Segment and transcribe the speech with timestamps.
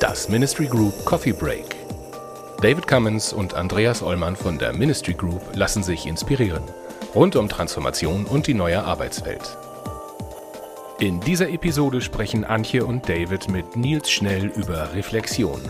[0.00, 1.76] Das Ministry Group Coffee Break.
[2.62, 6.62] David Cummins und Andreas Ollmann von der Ministry Group lassen sich inspirieren.
[7.14, 9.56] Rund um Transformation und die neue Arbeitswelt.
[10.98, 15.60] In dieser Episode sprechen Antje und David mit Nils Schnell über Reflexion.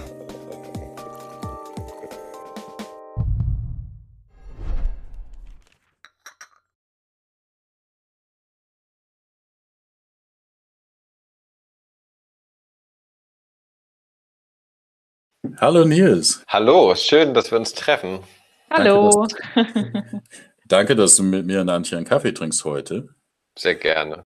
[15.58, 16.44] Hallo Nils.
[16.48, 18.20] Hallo, schön, dass wir uns treffen.
[18.70, 19.26] Hallo.
[19.54, 20.22] Danke, dass,
[20.66, 23.08] danke, dass du mit mir und Antje einen Kaffee trinkst heute.
[23.56, 24.24] Sehr gerne.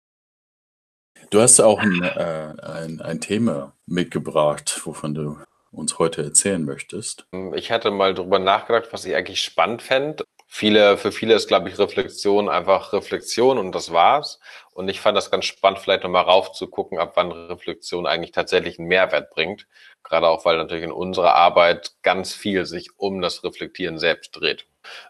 [1.30, 5.38] Du hast auch ein, äh, ein, ein Thema mitgebracht, wovon du
[5.72, 7.28] uns heute erzählen möchtest.
[7.56, 10.24] Ich hatte mal drüber nachgedacht, was ich eigentlich spannend fände.
[10.50, 14.40] Viele, für viele ist, glaube ich, Reflexion einfach Reflexion und das war's.
[14.74, 18.88] Und ich fand das ganz spannend, vielleicht nochmal raufzugucken, ab wann Reflexion eigentlich tatsächlich einen
[18.88, 19.68] Mehrwert bringt.
[20.08, 24.66] Gerade auch, weil natürlich in unserer Arbeit ganz viel sich um das Reflektieren selbst dreht.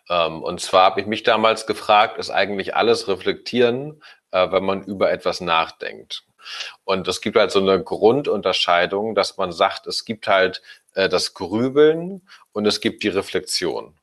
[0.09, 4.83] Ähm, und zwar habe ich mich damals gefragt, ist eigentlich alles Reflektieren, äh, wenn man
[4.83, 6.23] über etwas nachdenkt?
[6.83, 10.61] Und es gibt halt so eine Grundunterscheidung, dass man sagt, es gibt halt
[10.95, 13.96] äh, das Grübeln und es gibt die Reflexion.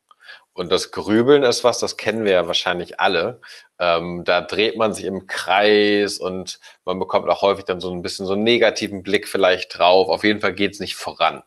[0.55, 3.41] Und das Grübeln ist was, das kennen wir ja wahrscheinlich alle.
[3.81, 8.03] Ähm, da dreht man sich im Kreis und man bekommt auch häufig dann so ein
[8.03, 10.09] bisschen so einen negativen Blick vielleicht drauf.
[10.09, 11.43] Auf jeden Fall geht es nicht voran.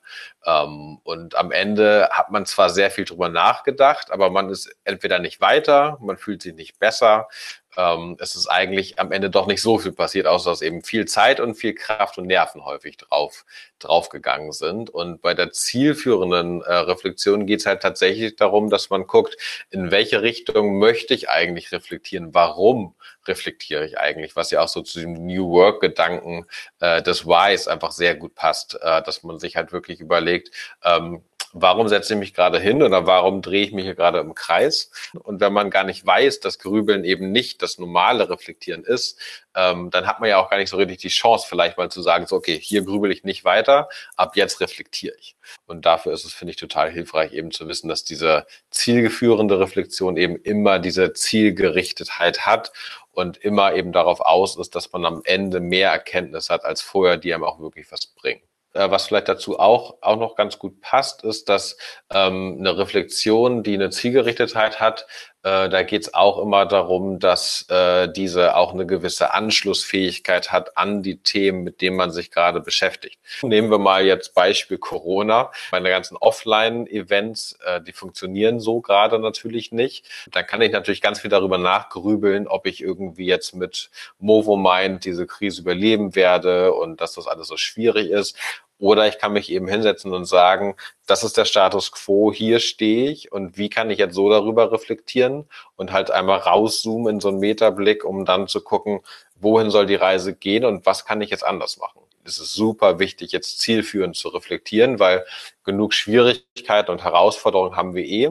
[0.45, 5.19] Ähm, und am Ende hat man zwar sehr viel drüber nachgedacht, aber man ist entweder
[5.19, 7.29] nicht weiter, man fühlt sich nicht besser
[7.77, 11.05] ähm, es ist eigentlich am Ende doch nicht so viel passiert, außer dass eben viel
[11.05, 13.45] Zeit und viel Kraft und Nerven häufig drauf
[13.79, 14.89] draufgegangen sind.
[14.89, 19.37] Und bei der zielführenden äh, Reflexion geht es halt tatsächlich darum, dass man guckt,
[19.69, 22.95] in welche Richtung möchte ich eigentlich reflektieren, warum
[23.27, 26.47] reflektiere ich eigentlich, was ja auch so zu dem New Work-Gedanken
[26.79, 30.51] äh, des Whys einfach sehr gut passt, äh, dass man sich halt wirklich überlegt,
[30.83, 31.21] ähm,
[31.53, 34.91] warum setze ich mich gerade hin oder warum drehe ich mich hier gerade im Kreis?
[35.23, 39.19] Und wenn man gar nicht weiß, dass Grübeln eben nicht das normale Reflektieren ist,
[39.55, 42.01] ähm, dann hat man ja auch gar nicht so richtig die Chance, vielleicht mal zu
[42.01, 45.35] sagen, so, okay, hier grübel ich nicht weiter, ab jetzt reflektiere ich.
[45.65, 50.17] Und dafür ist es, finde ich, total hilfreich, eben zu wissen, dass diese zielgeführende Reflexion
[50.17, 52.71] eben immer diese Zielgerichtetheit hat
[53.11, 57.17] und immer eben darauf aus ist, dass man am Ende mehr Erkenntnis hat als vorher,
[57.17, 58.41] die einem auch wirklich was bringen.
[58.77, 61.77] Äh, was vielleicht dazu auch, auch noch ganz gut passt, ist, dass
[62.11, 65.07] ähm, eine Reflexion, die eine Zielgerichtetheit hat,
[65.47, 70.77] äh, da geht es auch immer darum, dass äh, diese auch eine gewisse Anschlussfähigkeit hat
[70.77, 73.17] an die Themen, mit denen man sich gerade beschäftigt.
[73.43, 75.51] Nehmen wir mal jetzt Beispiel Corona.
[75.71, 80.05] Meine ganzen Offline-Events, äh, die funktionieren so gerade natürlich nicht.
[80.31, 83.89] Dann kann ich natürlich ganz viel darüber nachgrübeln, ob ich irgendwie jetzt mit
[84.19, 88.37] Movo Mind diese Krise überleben werde und dass das alles so schwierig ist.
[88.79, 90.75] Oder ich kann mich eben hinsetzen und sagen,
[91.07, 94.71] das ist der Status quo, hier stehe ich und wie kann ich jetzt so darüber
[94.71, 95.45] reflektieren
[95.75, 99.01] und halt einmal rauszoomen in so einen Metablick, um dann zu gucken,
[99.35, 102.01] wohin soll die Reise gehen und was kann ich jetzt anders machen.
[102.23, 105.25] Es ist super wichtig, jetzt zielführend zu reflektieren, weil
[105.63, 108.29] genug Schwierigkeiten und Herausforderungen haben wir eh.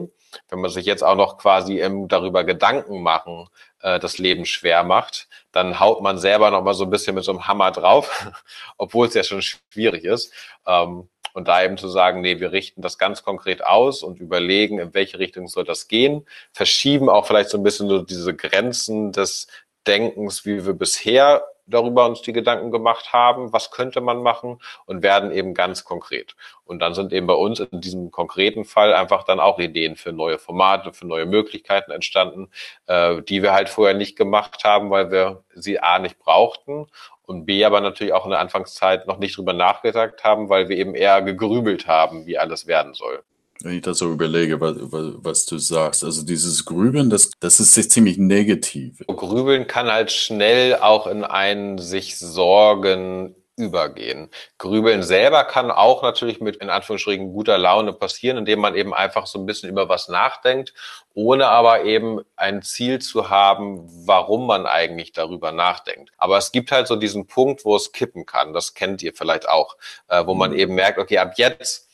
[0.49, 3.47] Wenn man sich jetzt auch noch quasi darüber Gedanken machen,
[3.87, 7.23] äh, das Leben schwer macht, dann haut man selber noch mal so ein bisschen mit
[7.23, 8.27] so einem Hammer drauf,
[8.77, 10.33] obwohl es ja schon schwierig ist.
[10.65, 14.79] Ähm, und da eben zu sagen, nee, wir richten das ganz konkret aus und überlegen,
[14.79, 19.11] in welche Richtung soll das gehen, verschieben auch vielleicht so ein bisschen so diese Grenzen
[19.11, 19.47] des
[19.87, 25.03] Denkens, wie wir bisher darüber uns die Gedanken gemacht haben, was könnte man machen und
[25.03, 26.35] werden eben ganz konkret.
[26.65, 30.13] Und dann sind eben bei uns in diesem konkreten Fall einfach dann auch Ideen für
[30.13, 32.49] neue Formate, für neue Möglichkeiten entstanden,
[32.87, 36.87] äh, die wir halt vorher nicht gemacht haben, weil wir sie A nicht brauchten
[37.23, 40.77] und B aber natürlich auch in der Anfangszeit noch nicht drüber nachgedacht haben, weil wir
[40.77, 43.23] eben eher gegrübelt haben, wie alles werden soll.
[43.61, 47.91] Wenn ich das so überlege, was, was, du sagst, also dieses Grübeln, das, das ist
[47.91, 49.03] ziemlich negativ.
[49.07, 54.29] Grübeln kann halt schnell auch in ein sich Sorgen übergehen.
[54.59, 59.25] Grübeln selber kann auch natürlich mit in Anführungsstrichen guter Laune passieren, indem man eben einfach
[59.25, 60.75] so ein bisschen über was nachdenkt,
[61.15, 66.11] ohne aber eben ein Ziel zu haben, warum man eigentlich darüber nachdenkt.
[66.19, 68.53] Aber es gibt halt so diesen Punkt, wo es kippen kann.
[68.53, 69.75] Das kennt ihr vielleicht auch,
[70.07, 70.59] äh, wo man mhm.
[70.59, 71.86] eben merkt, okay, ab jetzt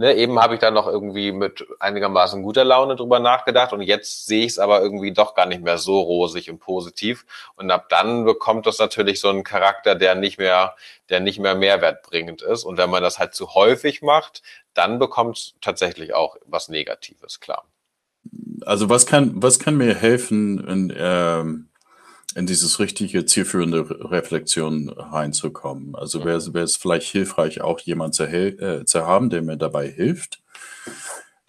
[0.00, 4.26] Ne, eben habe ich da noch irgendwie mit einigermaßen guter Laune drüber nachgedacht und jetzt
[4.26, 7.26] sehe ich es aber irgendwie doch gar nicht mehr so rosig und positiv.
[7.56, 10.76] Und ab dann bekommt das natürlich so einen Charakter, der nicht mehr,
[11.08, 12.62] der nicht mehr mehrwertbringend ist.
[12.62, 14.42] Und wenn man das halt zu häufig macht,
[14.72, 17.64] dann bekommt es tatsächlich auch was Negatives, klar.
[18.64, 21.70] also was kann, was kann mir helfen, in, ähm,
[22.38, 25.96] in dieses richtige zielführende Reflexion reinzukommen?
[25.96, 29.88] Also wäre wäre es vielleicht hilfreich, auch jemand zu, äh, zu haben, der mir dabei
[29.88, 30.40] hilft,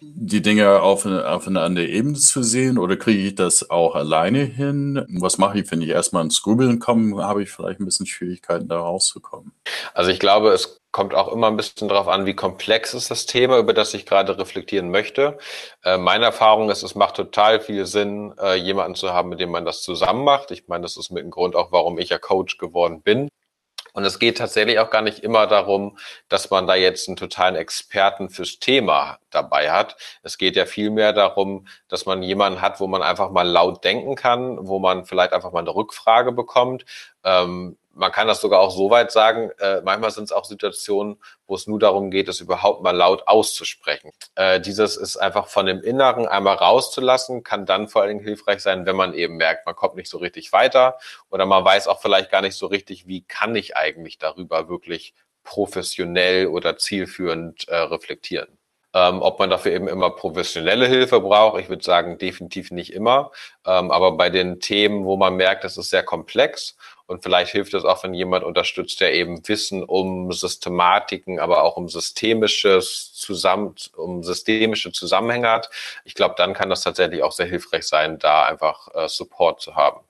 [0.00, 4.42] die Dinge auf, auf eine andere Ebene zu sehen oder kriege ich das auch alleine
[4.42, 5.04] hin?
[5.20, 8.66] Was mache ich, wenn ich erstmal ins Grübeln komme, habe ich vielleicht ein bisschen Schwierigkeiten,
[8.66, 9.52] da rauszukommen?
[9.94, 13.26] Also ich glaube, es kommt auch immer ein bisschen darauf an, wie komplex ist das
[13.26, 15.38] Thema, über das ich gerade reflektieren möchte.
[15.84, 19.50] Äh, meine Erfahrung ist, es macht total viel Sinn, äh, jemanden zu haben, mit dem
[19.50, 20.50] man das zusammen macht.
[20.50, 23.28] Ich meine, das ist mit dem Grund auch, warum ich ja Coach geworden bin.
[23.92, 25.98] Und es geht tatsächlich auch gar nicht immer darum,
[26.28, 29.96] dass man da jetzt einen totalen Experten fürs Thema dabei hat.
[30.22, 34.14] Es geht ja vielmehr darum, dass man jemanden hat, wo man einfach mal laut denken
[34.14, 36.84] kann, wo man vielleicht einfach mal eine Rückfrage bekommt.
[37.24, 41.18] Ähm, man kann das sogar auch so weit sagen, äh, manchmal sind es auch Situationen,
[41.46, 44.12] wo es nur darum geht, es überhaupt mal laut auszusprechen.
[44.36, 48.60] Äh, dieses ist einfach von dem Inneren einmal rauszulassen, kann dann vor allen Dingen hilfreich
[48.60, 50.98] sein, wenn man eben merkt, man kommt nicht so richtig weiter
[51.30, 55.14] oder man weiß auch vielleicht gar nicht so richtig, wie kann ich eigentlich darüber wirklich
[55.42, 58.59] professionell oder zielführend äh, reflektieren.
[58.92, 63.30] Ähm, ob man dafür eben immer professionelle Hilfe braucht, ich würde sagen, definitiv nicht immer.
[63.64, 66.76] Ähm, aber bei den Themen, wo man merkt, es ist sehr komplex
[67.10, 71.76] und vielleicht hilft es auch, wenn jemand unterstützt, der eben Wissen um Systematiken, aber auch
[71.76, 75.70] um systemisches zusammen, um systemische Zusammenhänge hat.
[76.04, 79.74] Ich glaube, dann kann das tatsächlich auch sehr hilfreich sein, da einfach äh, Support zu
[79.74, 80.02] haben.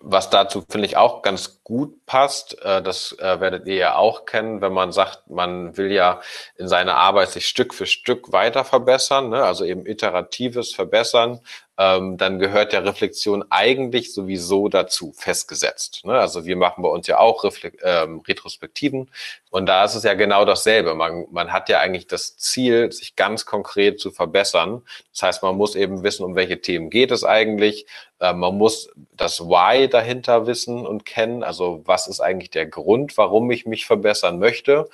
[0.00, 4.24] Was dazu finde ich auch ganz gut passt, äh, das äh, werdet ihr ja auch
[4.24, 6.22] kennen, wenn man sagt, man will ja
[6.56, 9.44] in seiner Arbeit sich Stück für Stück weiter verbessern, ne?
[9.44, 11.40] also eben iteratives Verbessern,
[11.76, 16.04] ähm, dann gehört der Reflexion eigentlich sowieso dazu, festgesetzt.
[16.04, 16.14] Ne?
[16.18, 17.44] Also wir machen bei uns ja auch
[17.82, 19.10] ähm, Retrospektiven
[19.50, 20.94] und da ist es ja genau dasselbe.
[20.94, 24.82] Man, man hat ja eigentlich das Ziel, sich ganz konkret zu verbessern.
[25.12, 27.86] Das heißt, man muss eben wissen, um welche Themen geht es eigentlich.
[28.18, 31.44] Äh, man muss das Why dahinter wissen und kennen.
[31.44, 34.88] Also was ist eigentlich der Grund, warum ich mich verbessern möchte?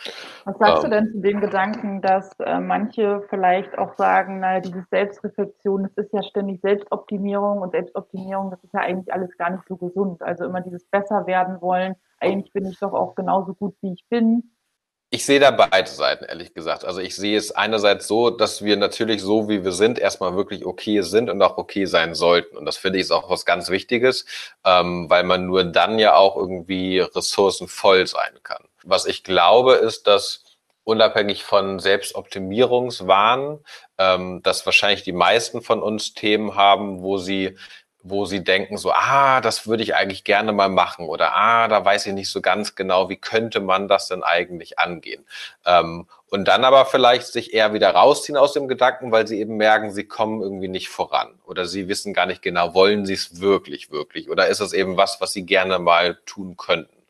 [0.44, 4.60] Was sagst ähm, du denn zu dem Gedanken, dass äh, manche vielleicht auch sagen, naja,
[4.60, 9.36] diese Selbstreflexion, das ist ja ständig selbst Selbstoptimierung und Selbstoptimierung, das ist ja eigentlich alles
[9.36, 10.22] gar nicht so gesund.
[10.22, 14.04] Also immer dieses besser werden wollen, eigentlich bin ich doch auch genauso gut, wie ich
[14.08, 14.53] bin.
[15.14, 16.84] Ich sehe da beide Seiten, ehrlich gesagt.
[16.84, 20.66] Also ich sehe es einerseits so, dass wir natürlich so, wie wir sind, erstmal wirklich
[20.66, 22.56] okay sind und auch okay sein sollten.
[22.56, 24.26] Und das finde ich ist auch was ganz Wichtiges,
[24.64, 28.64] ähm, weil man nur dann ja auch irgendwie ressourcenvoll sein kann.
[28.82, 30.42] Was ich glaube, ist, dass
[30.82, 33.60] unabhängig von Selbstoptimierungswahn,
[33.98, 37.56] ähm, dass wahrscheinlich die meisten von uns Themen haben, wo sie
[38.06, 41.82] wo sie denken so, ah, das würde ich eigentlich gerne mal machen oder ah, da
[41.82, 45.24] weiß ich nicht so ganz genau, wie könnte man das denn eigentlich angehen.
[45.64, 49.56] Ähm, und dann aber vielleicht sich eher wieder rausziehen aus dem Gedanken, weil sie eben
[49.56, 53.40] merken, sie kommen irgendwie nicht voran oder sie wissen gar nicht genau, wollen sie es
[53.40, 57.02] wirklich, wirklich oder ist es eben was, was sie gerne mal tun könnten.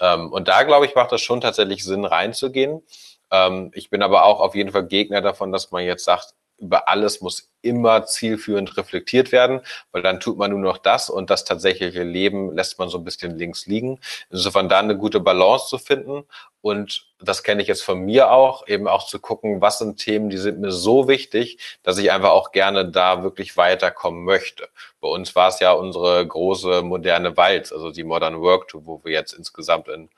[0.00, 2.82] Ähm, und da, glaube ich, macht es schon tatsächlich Sinn, reinzugehen.
[3.30, 6.88] Ähm, ich bin aber auch auf jeden Fall Gegner davon, dass man jetzt sagt, über
[6.88, 9.60] alles muss immer zielführend reflektiert werden,
[9.90, 13.04] weil dann tut man nur noch das und das tatsächliche Leben lässt man so ein
[13.04, 14.00] bisschen links liegen.
[14.30, 16.24] Insofern da eine gute Balance zu finden
[16.60, 20.30] und das kenne ich jetzt von mir auch, eben auch zu gucken, was sind Themen,
[20.30, 24.68] die sind mir so wichtig, dass ich einfach auch gerne da wirklich weiterkommen möchte.
[25.00, 29.00] Bei uns war es ja unsere große moderne Walz, also die Modern Work Tour, wo
[29.04, 30.08] wir jetzt insgesamt in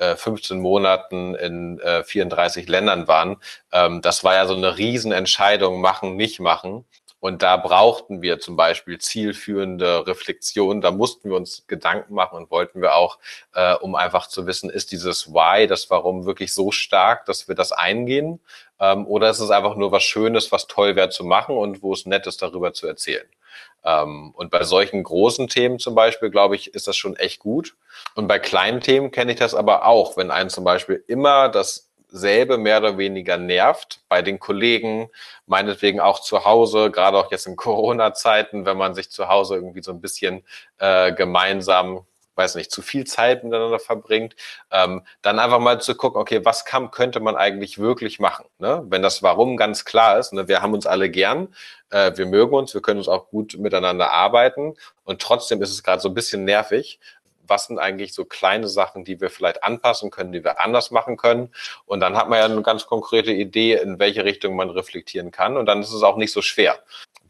[0.00, 3.36] 15 äh, Monaten in 34 äh, Ländern waren.
[3.72, 6.84] Ähm, das war ja so eine Riesenentscheidung, machen, nicht machen.
[7.20, 10.80] Und da brauchten wir zum Beispiel zielführende Reflexion.
[10.80, 13.18] Da mussten wir uns Gedanken machen und wollten wir auch,
[13.54, 17.54] äh, um einfach zu wissen, ist dieses Why, das Warum wirklich so stark, dass wir
[17.54, 18.40] das eingehen?
[18.80, 21.92] Ähm, oder ist es einfach nur was Schönes, was toll wäre zu machen und wo
[21.92, 23.28] es nett ist, darüber zu erzählen?
[23.84, 27.76] Ähm, und bei solchen großen Themen zum Beispiel, glaube ich, ist das schon echt gut.
[28.14, 31.48] Und bei kleinen Themen kenne ich das aber auch, wenn einen zum Beispiel immer
[32.12, 35.10] dasselbe mehr oder weniger nervt, bei den Kollegen,
[35.46, 39.82] meinetwegen auch zu Hause, gerade auch jetzt in Corona-Zeiten, wenn man sich zu Hause irgendwie
[39.82, 40.44] so ein bisschen
[40.78, 42.04] äh, gemeinsam
[42.40, 44.34] weiß nicht, zu viel Zeit miteinander verbringt,
[44.70, 48.46] ähm, dann einfach mal zu gucken, okay, was kann, könnte man eigentlich wirklich machen?
[48.58, 48.82] Ne?
[48.88, 50.48] Wenn das Warum ganz klar ist, ne?
[50.48, 51.54] wir haben uns alle gern,
[51.90, 54.74] äh, wir mögen uns, wir können uns auch gut miteinander arbeiten
[55.04, 56.98] und trotzdem ist es gerade so ein bisschen nervig.
[57.50, 61.16] Was sind eigentlich so kleine Sachen, die wir vielleicht anpassen können, die wir anders machen
[61.16, 61.52] können?
[61.84, 65.56] Und dann hat man ja eine ganz konkrete Idee, in welche Richtung man reflektieren kann.
[65.56, 66.78] Und dann ist es auch nicht so schwer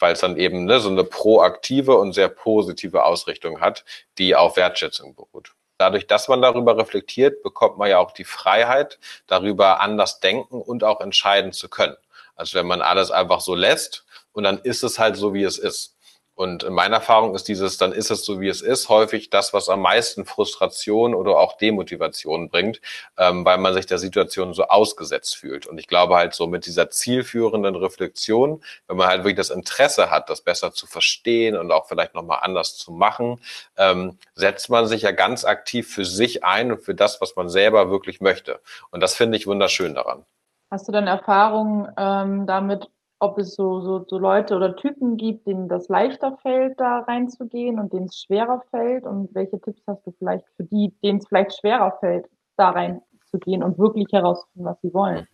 [0.00, 3.84] weil es dann eben ne, so eine proaktive und sehr positive Ausrichtung hat,
[4.18, 5.52] die auf Wertschätzung beruht.
[5.78, 10.84] Dadurch, dass man darüber reflektiert, bekommt man ja auch die Freiheit, darüber anders denken und
[10.84, 11.96] auch entscheiden zu können.
[12.36, 15.58] Also wenn man alles einfach so lässt und dann ist es halt so, wie es
[15.58, 15.96] ist.
[16.40, 19.52] Und in meiner Erfahrung ist dieses, dann ist es so, wie es ist, häufig das,
[19.52, 22.80] was am meisten Frustration oder auch Demotivation bringt,
[23.18, 25.66] ähm, weil man sich der Situation so ausgesetzt fühlt.
[25.66, 30.11] Und ich glaube halt so mit dieser zielführenden Reflexion, wenn man halt wirklich das Interesse
[30.11, 33.42] hat, das besser zu verstehen und auch vielleicht nochmal anders zu machen,
[33.76, 37.50] ähm, setzt man sich ja ganz aktiv für sich ein und für das, was man
[37.50, 38.61] selber wirklich möchte.
[38.90, 40.25] Und das finde ich wunderschön daran.
[40.70, 42.88] Hast du denn Erfahrungen ähm, damit,
[43.20, 47.78] ob es so, so, so Leute oder Typen gibt, denen das leichter fällt, da reinzugehen
[47.78, 49.04] und denen es schwerer fällt?
[49.04, 53.62] Und welche Tipps hast du vielleicht für die, denen es vielleicht schwerer fällt, da reinzugehen
[53.62, 55.26] und wirklich herauszufinden, was sie wollen?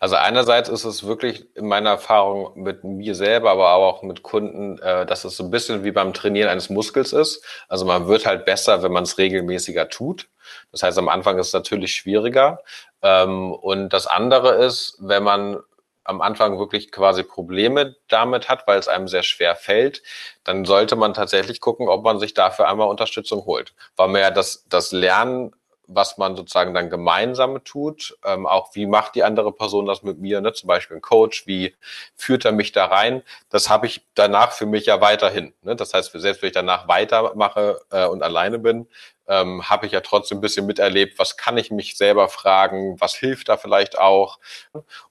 [0.00, 4.78] Also einerseits ist es wirklich in meiner Erfahrung mit mir selber, aber auch mit Kunden,
[4.78, 7.44] äh, dass es so ein bisschen wie beim Trainieren eines Muskels ist.
[7.68, 10.28] Also man wird halt besser, wenn man es regelmäßiger tut.
[10.72, 12.58] Das heißt, am Anfang ist es natürlich schwieriger.
[13.00, 15.58] Ähm, und das andere ist, wenn man
[16.04, 20.02] am Anfang wirklich quasi Probleme damit hat, weil es einem sehr schwer fällt,
[20.44, 23.74] dann sollte man tatsächlich gucken, ob man sich dafür einmal Unterstützung holt.
[23.96, 25.52] Weil man ja das, das Lernen
[25.94, 30.18] was man sozusagen dann gemeinsam tut, ähm, auch wie macht die andere Person das mit
[30.18, 30.52] mir, ne?
[30.52, 31.74] zum Beispiel ein Coach, wie
[32.16, 35.52] führt er mich da rein, das habe ich danach für mich ja weiterhin.
[35.62, 35.76] Ne?
[35.76, 38.86] Das heißt, selbst wenn ich danach weitermache äh, und alleine bin,
[39.28, 43.14] ähm, habe ich ja trotzdem ein bisschen miterlebt, was kann ich mich selber fragen, was
[43.14, 44.38] hilft da vielleicht auch.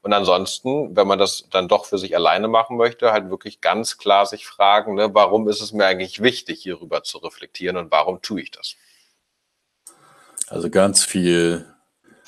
[0.01, 3.97] Und ansonsten, wenn man das dann doch für sich alleine machen möchte, halt wirklich ganz
[3.97, 8.21] klar sich fragen, ne, warum ist es mir eigentlich wichtig, hierüber zu reflektieren und warum
[8.21, 8.75] tue ich das?
[10.51, 11.65] Also ganz viel,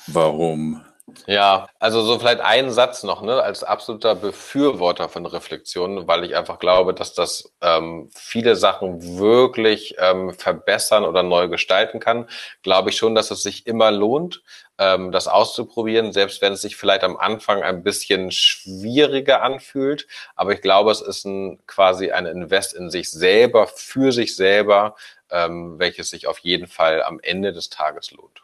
[0.06, 0.80] warum.
[1.26, 6.34] Ja, also so vielleicht einen Satz noch, ne, als absoluter Befürworter von Reflexionen, weil ich
[6.34, 12.26] einfach glaube, dass das ähm, viele Sachen wirklich ähm, verbessern oder neu gestalten kann,
[12.62, 14.42] glaube ich schon, dass es sich immer lohnt,
[14.78, 20.06] ähm, das auszuprobieren, selbst wenn es sich vielleicht am Anfang ein bisschen schwieriger anfühlt.
[20.36, 24.96] Aber ich glaube, es ist ein quasi ein Invest in sich selber, für sich selber,
[25.30, 28.43] ähm, welches sich auf jeden Fall am Ende des Tages lohnt.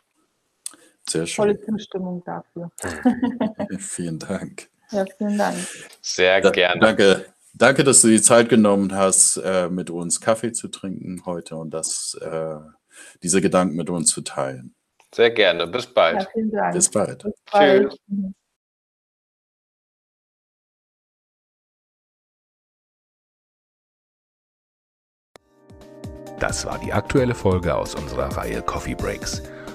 [1.09, 1.45] Sehr schön.
[1.45, 2.71] Volle Zustimmung dafür.
[3.79, 4.69] vielen Dank.
[4.93, 5.57] Ja, vielen Dank.
[6.03, 6.81] Sehr da, gerne.
[6.81, 7.27] Danke.
[7.55, 11.71] Danke, dass du die Zeit genommen hast, äh, mit uns Kaffee zu trinken heute und
[11.71, 12.57] das, äh,
[13.23, 14.75] diese Gedanken mit uns zu teilen.
[15.15, 15.67] Sehr gerne.
[15.67, 16.23] Bis bald.
[16.23, 16.75] Ja, vielen Dank.
[16.75, 17.23] Bis bald.
[17.23, 17.93] Bis bald.
[17.93, 18.33] Tschüss.
[26.39, 29.43] Das war die aktuelle Folge aus unserer Reihe Coffee Breaks.